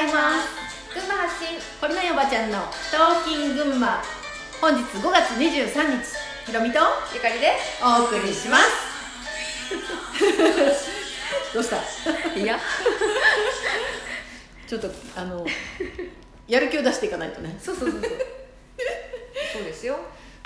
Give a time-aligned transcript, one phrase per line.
[0.00, 0.94] ざいます。
[0.94, 2.58] 群馬発信堀のおばちゃんの
[2.90, 4.02] 「トーキン群馬」
[4.60, 6.06] 本日5月23日。
[6.46, 6.80] ひろみと
[7.14, 7.52] ゆかりで
[7.82, 8.64] お送りします。
[11.54, 11.76] どうした？
[12.38, 12.58] いや。
[14.66, 15.46] ちょっとあの
[16.48, 17.56] やる気を出していかないとね。
[17.62, 18.10] そうそうそうそう。
[19.52, 19.98] そうですよ。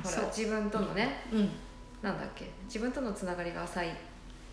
[0.03, 1.51] ほら自分とのねうん。
[2.03, 2.51] なんだっけ？
[2.67, 3.91] 自分とのつながりが浅いっ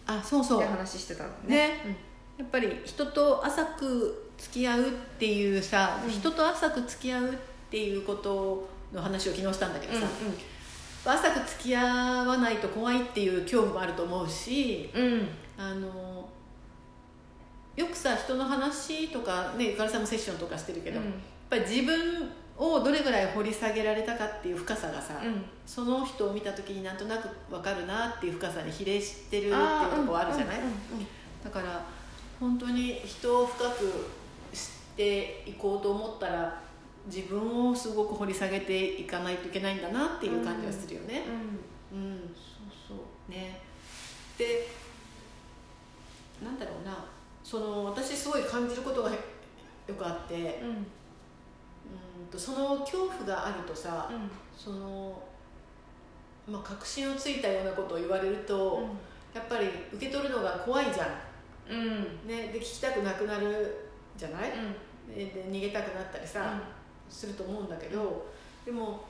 [0.07, 0.61] あそうそう。
[0.61, 1.55] て話してたのね。
[1.83, 1.95] ね
[2.41, 6.09] やっぱり人と浅く付き合うっていうさ、うん。
[6.09, 7.35] 人と浅く付き合うっ
[7.69, 10.07] ていうことの話を昨日したんだけどさ、
[11.05, 15.01] 浅く付き合わないと怖いっていう恐怖もあると思うしうん。
[15.03, 15.27] うんうん
[15.57, 16.27] あの
[17.75, 21.05] よくさ人の話とかねゆかりさんもセッションとかしてるけど、やっ
[21.49, 25.43] ぱり自分をどれぐらい掘り下げられたかっていう深さがさ、うん。
[25.65, 29.57] その人を見た時になんとなく分かるなっていう深さに比例してるっていうと
[30.05, 30.75] ころあるじゃない、うんうんうん。
[31.43, 31.85] だから
[32.41, 34.09] 本当に人を深く
[34.51, 36.59] 知っていこうと思ったら
[37.05, 41.21] 自分をすごく掘り下げていかないといけないんだなっていう感じはするよね。
[41.93, 43.31] うん、そうそう。
[43.31, 43.61] ね。
[44.39, 44.67] で
[46.43, 47.05] なんだろうな。
[47.43, 49.17] その私すごい感じることがよ
[49.95, 50.33] くあって。
[50.35, 50.85] うんうんうん
[52.31, 54.31] とその恐怖があるとさ、うん。
[54.57, 55.21] その
[56.47, 58.81] まあ確信をついたようなことを言われると、
[59.35, 61.07] やっぱり受け取るのが怖いじゃん
[61.71, 61.77] うん。
[61.77, 64.51] うんね、で聞きたくなくなるじゃない、
[65.07, 66.61] でで逃げたくなったりさ、
[67.09, 68.25] すると思うんだけど
[68.65, 69.03] でも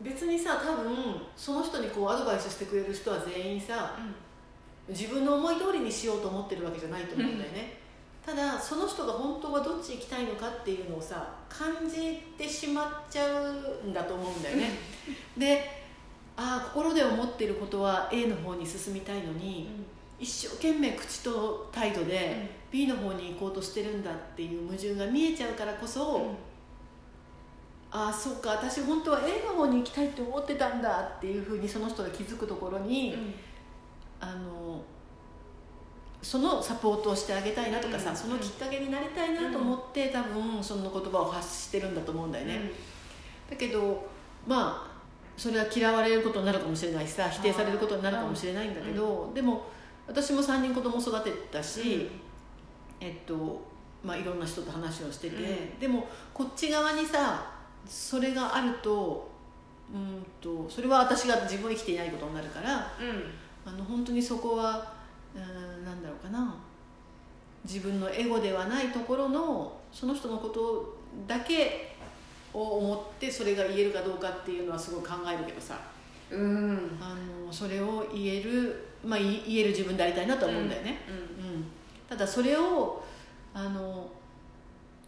[0.00, 0.94] 別にさ多分
[1.36, 3.98] その人にこうアドバイスしてくれる人は全員さ
[4.88, 7.78] 自分の思い通りにしようと思ってるわけじゃないと思うんだよね、
[8.24, 14.70] ただその人が本当はどっち行きたいのかっていうのをさ感じてしまっちゃうんだと思うんだよね、
[15.36, 15.80] で
[16.36, 19.68] ああ心で思ってることは A の方に進みたいのに、
[20.20, 26.36] 一生懸命口と態度で B の方に行こうとしてるんだっていう矛盾が見えちゃうからこそ、
[27.90, 33.16] ああそうか私本当は A の方に行きたいって思ってたんだっていうふうにその人が気づくところに、
[34.20, 34.82] あの
[36.22, 38.16] そのサポートをしてあげたいなとかさ、うん。
[38.16, 42.70] そのきっかけになりたいなと思って、多分その言葉を発してるんだと思うんだよね、
[43.50, 44.06] だけど
[44.46, 44.90] まあ
[45.36, 49.64] それは嫌われることになるかもしれないしさ否定されることになるかもしれないんだけど、でも
[50.10, 52.10] 私も3人子供育てたし、
[53.00, 53.62] えっと
[54.04, 55.78] まあ、いろんな人と話をしてて、うん。
[55.78, 57.52] でもこっち側にさ
[57.86, 59.30] それがあると
[59.94, 62.92] うんとそれは私が自分を生きていないことになるから
[63.64, 64.92] あの本当にそこは
[65.34, 66.54] うんなんだろうかな。
[67.64, 70.96] 自分のエゴではないところのその人のこと
[71.26, 71.94] だけ
[72.54, 75.78] を思ってそれが言えるかどうかっていうのはすごい考えるけどさ
[76.30, 76.40] うん。
[76.40, 81.64] うんあのそれを言える、まあ、言える自分でありたいなとは思うんだよね、うん、
[82.08, 83.02] ただそれを
[83.52, 84.08] あの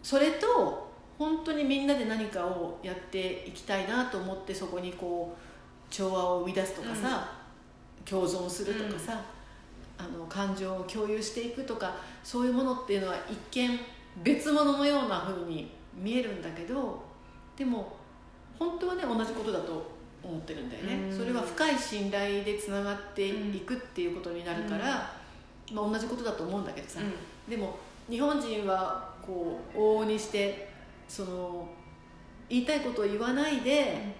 [0.02, 7.30] それと本当にみんなで何かをやっていきたいなと思ってそこにこう調和を生み出すとかさ、
[8.04, 9.20] 共存するとかさ、
[9.98, 11.94] あの感情を共有していくとか
[12.24, 13.78] そういうものっていうのは一見
[14.24, 17.02] 別物のような風に見えるんだけど
[17.56, 17.94] でも
[18.58, 19.91] 本当はね同じことだと
[20.22, 21.18] 思ってるんだよね、うん。
[21.18, 23.32] それは深い信頼でつながってい
[23.66, 25.12] くっていうことになるから、
[25.72, 27.00] まあ、同じことだと思うんだけどさ、
[27.48, 27.78] でも
[28.08, 30.68] 日本人はこう往々にして
[31.08, 31.68] その
[32.48, 34.14] 言いたいことを言わないで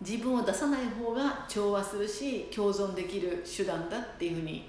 [0.00, 4.68] 自分を出さない方が調和するし共存できる手段だっていうふうに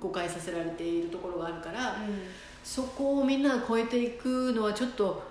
[0.00, 1.96] 誤解させられているところがあるから
[2.64, 5.22] そこをみんなが超えていくのはちょっとこ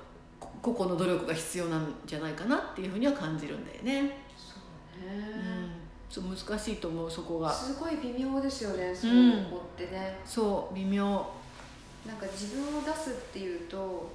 [0.63, 4.17] 個々の努力が必要なんじゃないかなっていうふうには感じるんだよね。
[4.35, 5.19] そううん。
[5.19, 7.51] ねそう難しいと思うそこが。
[7.51, 9.17] すごい微妙ですよねそううん。
[9.31, 10.19] いう子ってね。
[10.25, 11.03] そう微妙。
[12.07, 14.09] なんか自分を出すっていうと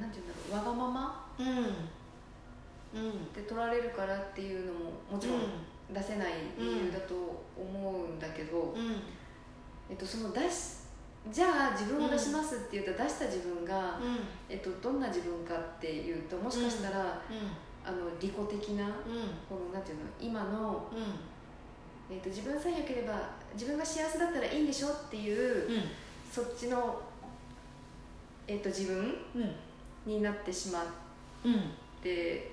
[0.00, 1.46] なんていうんだろうわがままうん。
[1.46, 1.50] う
[3.08, 3.32] ん。
[3.34, 4.78] で取られるからっていうのも
[5.12, 5.38] もちろん。
[5.92, 7.14] 出せない理由だと
[7.54, 9.02] 思うんだけど、うん。
[9.90, 10.83] えっと、その出し
[11.32, 14.18] じゃあ自分を出しますって言うと出した自分が、うん。
[14.48, 17.22] えっと、どんな自分かっていうともしかしたら、
[17.84, 18.92] あの利己的なうん。
[19.48, 22.14] このなんていうの今の、うん。
[22.14, 25.82] えっと、自分さえ良ければ自分が幸せだったらいいんでしょっていう、うん。
[26.30, 27.00] そっちの、
[28.46, 29.54] えっと、自分うん。
[30.06, 30.84] になってしまっ
[31.44, 31.70] うん
[32.02, 32.52] て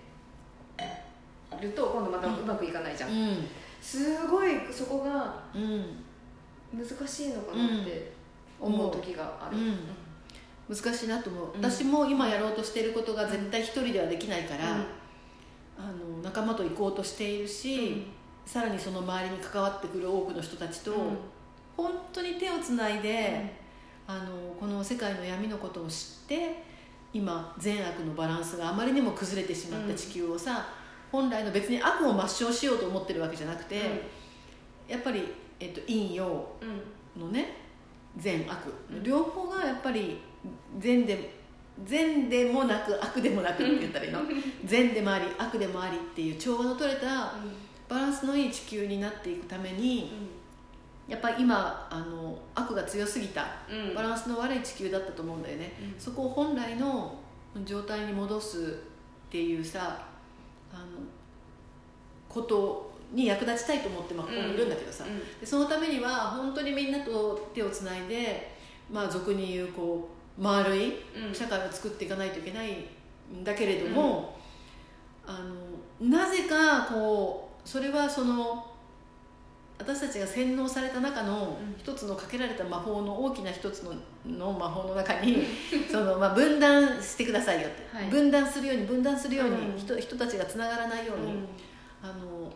[1.62, 3.45] ると今度またうまくいかないじゃん、うん。
[3.81, 6.03] すごいそこがうん。
[6.74, 8.13] 難しいのかなって
[8.62, 9.78] 思う時がある、うん。
[10.69, 11.62] 難しいなと思う、うん。
[11.62, 14.75] 私も今やろうとしていることが絶対一人ではできないから、
[15.78, 18.08] あの仲間と行こうとしているし、
[18.46, 21.18] さらにその周りに関わってくる多くの人たちと、うん。
[21.75, 23.60] 本当に手をつないで、
[24.06, 25.94] あのこの世界の闇のことを知
[26.25, 26.63] って
[27.13, 30.68] 今善悪のバランスがあまりにも崩れてしまった地球をさ、
[31.12, 33.81] 本来の別に悪を抹消しようと思ってるわけじゃなくて、
[34.88, 35.25] やっぱり、
[35.60, 36.25] えっと、陰陽
[37.18, 37.61] のね
[38.18, 38.74] 善悪。
[39.04, 40.19] 両方がやっぱり
[40.80, 41.42] 善で
[41.86, 44.22] 善でもなく悪でもなくって言ったらいいの。
[44.66, 47.34] 善でもあり悪でもありっていう調和の取れた
[47.88, 50.12] バランスのいい地球になっていくために、
[51.12, 53.46] やっぱり今あの悪が強すぎた
[53.94, 57.16] バランスの悪い地球だったと思うんだよね、うん、そこを本来の
[57.66, 58.81] 状態に戻す
[59.28, 60.08] っていうさ
[60.72, 60.84] あの
[62.30, 68.56] ことに役立ちたいと思って、まあ、ここにいるんだけどさ、うんでそのためには本当にみんなと手をつないで、
[68.90, 70.94] まあ、俗に言うこう丸い
[71.34, 72.72] 社会を作っていかないといけない
[73.34, 74.38] んだけれども、
[75.25, 75.40] あ
[76.02, 78.72] のなぜかこうそれはその
[79.81, 83.94] 私たちが洗脳された中の一つのかけられた魔法の大きな一つの
[84.25, 85.44] の魔法の中に
[85.92, 91.48] その、まあ、分断してくださいよって、はい、分断するように分断するように人,、人たちがつながらないように、うん、
[92.04, 92.54] あの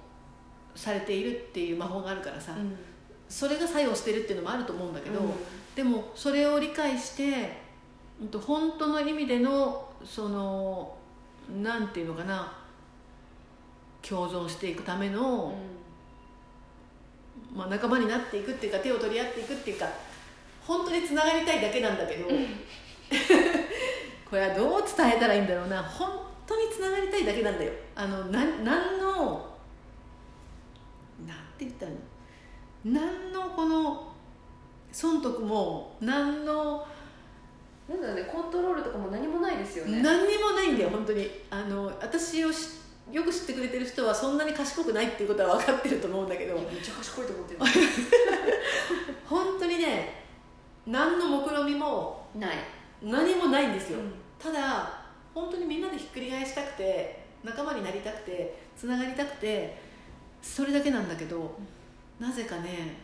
[0.76, 2.76] されているっていう魔法があるからさ、うん、
[3.30, 5.30] それが作用してるっていうのもあると思うんだけど、うん、
[5.76, 7.66] でもそれを理解して
[8.46, 10.96] 本当の意味でのその
[11.62, 12.54] なんていうのかな
[14.02, 15.56] 共存していくための、
[17.54, 19.88] まあ、仲間になっていくっていうか手を取り合っていくっていうか
[20.62, 22.26] 本当につながりたいだけなんだけど
[24.30, 25.82] これはどう伝えたらいいんだろうな。
[25.84, 26.10] 本
[26.48, 27.72] 当につながりたいだけなんだよ。
[27.96, 29.55] あのな何の
[31.60, 31.92] 言ったの。
[32.84, 34.12] 何のこの
[34.92, 36.86] 損得も何の
[37.88, 40.02] なんだねコントロールとかも何もないですよね。
[40.02, 41.30] 何にもないんだよ本当に。
[41.50, 42.50] あの私を
[43.12, 46.56] よく知ってくれてる人はそんなに賢くないっていうことは分かってると思うんだけど。
[46.56, 47.60] めっちゃ賢いと思ってる。
[49.26, 50.26] 本当にね
[50.86, 52.58] 何の目論みもない。
[53.02, 59.78] 何もないんですよ、うん、ただ本当にみんなでひっくり返したくて仲間になりたくてつながりたくて
[60.46, 61.58] それだけなんだけど
[62.20, 62.98] なぜかね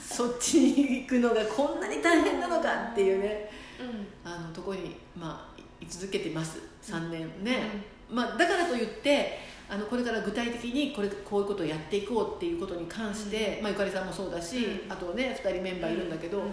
[0.00, 6.58] そっちに行くのがこんなに大変なのかっていうね、うん、あのとこにまあ居続けてます。
[6.82, 7.44] 3年。
[7.44, 7.70] ね、
[8.10, 8.16] うん。
[8.16, 9.38] まあ、だからといって
[9.68, 16.52] あのこれから具体的にこれこういうことをやっていこうっていうことに関して、うん、まあ、ゆかりさんもそうだし、うん、あとね2人メンバーいるんだけど、うん、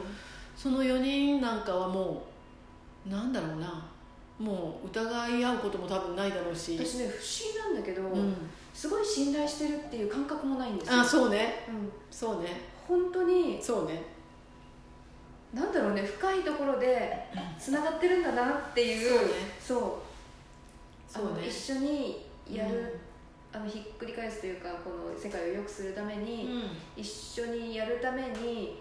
[0.55, 2.23] その4人なんかはも
[3.07, 3.87] うなんだろうな。
[4.39, 6.75] もう疑い合うことも多分ないだろうし。
[6.75, 8.01] 私ね不思議なんだけど、
[8.73, 10.99] すごい信頼してるっていう感覚もないんですよ。
[10.99, 12.49] あそうね、うん、そうね。
[12.87, 14.03] 本当にそうね。
[15.53, 17.27] なんだろうね深いところで
[17.59, 19.33] つながってるんだなっていう、そうね。
[19.59, 20.11] そう。
[21.11, 23.01] そうね、一緒にやる、
[23.53, 28.79] うん、あのひっくり返すというかこの世界を良くするために、うん、一緒にやるために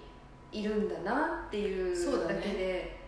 [0.52, 2.99] いるんだなっていうだけで、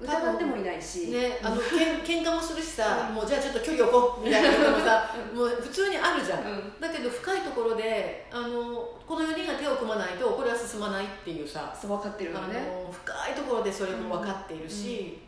[0.00, 1.56] 疑ってもいないし、ね、あの
[2.04, 12.54] けん喧嘩もするしさ、もうじゃあちょっと距離置こうみたいなこともさもう普通にあるじゃん、うん、だけど深いところであのこの4人が手を組まないとこれは進まないっていうさそう分かってるのね。
[12.92, 15.18] 深いところでそれも分かっているし、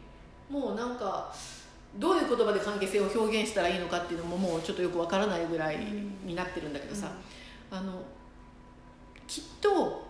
[0.48, 1.34] もうなんか
[1.98, 5.78] どういう言葉で関係性を表現したらいいのかっていうのももうちょっとよくわからないぐらい
[6.24, 7.10] になってるんだけどさ、
[7.72, 8.00] うん、あの
[9.26, 10.09] きっと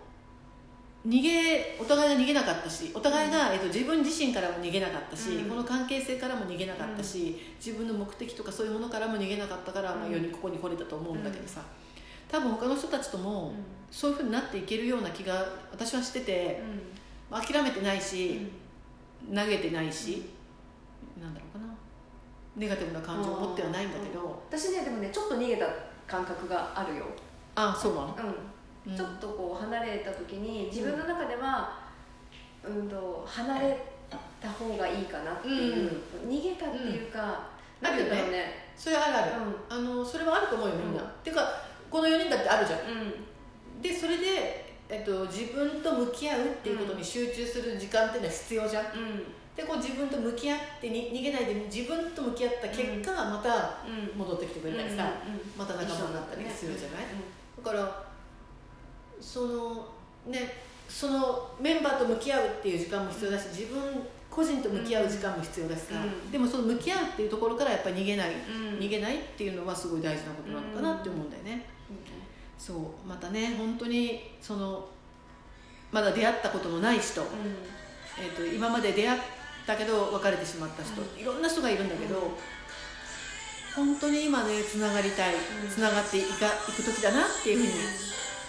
[1.08, 11.62] 逃げお互いが逃げなかったしお互いが、えっと、自分自身からも逃げなかったし、うん、この関係性からも逃げなかったし、うん、自分の目的とかそういうものからも逃げなかったから、まあ、世にここに来れたと思うんだけどさ、
[12.28, 13.54] 多分他の人たちとも、
[13.90, 16.62] そういうふうになっていけるような気が私はしてて、
[17.30, 18.46] 諦めてないし、
[19.34, 20.30] 投げてないし、
[21.20, 21.74] なんだろうかな。
[22.56, 25.66] ネガティブな感情を持ってはないんだけど、私ねでもねちょっと逃げた
[26.06, 27.04] 感覚があるよ。
[27.54, 28.14] あそうなの、うん、
[28.96, 31.78] ちょっとこう離れた時に自分の中では、
[32.64, 33.76] うん、と離れ
[34.40, 37.48] た方がいいかなっていう、逃げたっていうか、
[37.80, 38.70] うん、あるよね。
[38.76, 39.16] それある。
[39.16, 39.32] ある、
[39.68, 41.42] あのそれはあると思うよみんな、っていうか
[41.90, 48.84] この4人だってあるじゃん、でそれで、えっと、自分と向き合うっていうことに集中する時間っていうのは必要じゃん、
[49.54, 53.78] でこう自分と向き合ってに逃げないで自分と向き合った結果、また
[54.16, 55.12] 戻ってきてくれたりさ、
[55.58, 57.06] また仲間になったりするじゃない、
[57.62, 58.09] だから
[59.20, 59.86] その
[60.26, 60.54] ね
[60.88, 63.80] そのメンバーと向き合うっていう時間も必要だし自分
[64.30, 65.94] 個人と向き合う時間も必要だしさ、
[66.30, 68.30] でもその向き合うっていうところからやっぱり逃げない、
[68.78, 71.66] 逃げないっていうのはすごい大事なことなのかなって思うんだよね、
[72.58, 74.88] そうまたね本当にその
[75.90, 77.22] まだ出会ったことのない人、
[78.20, 82.32] えーと今まで出会ってだけど別れてしまった人、いろんな人がいるんだけど、
[83.76, 85.34] 本当に今ねつながりたい
[85.68, 87.72] つながっていかいく時だなっていうふうに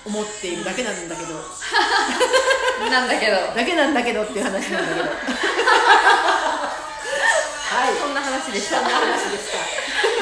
[0.05, 1.35] 思っているだけなんだけど。
[2.89, 3.53] なんだけど。
[3.55, 5.03] だけなんだけどっていう話なんだけど。
[5.03, 5.09] は
[7.89, 7.95] い。
[7.99, 8.75] そんな話でした。
[8.77, 9.57] そんな話でした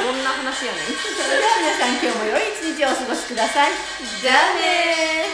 [0.04, 0.86] どんな話やねん。
[0.86, 0.92] そ
[1.30, 3.72] れでは皆さん今日も良い一日をお過ごしください。
[4.22, 5.29] じゃあね